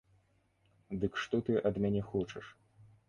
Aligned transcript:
Дык 1.03 1.13
што 1.25 1.35
ты 1.49 1.61
ад 1.71 1.75
мяне 1.85 2.01
хочаш? 2.15 2.45